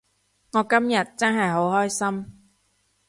[0.53, 2.49] 我今日真係好開心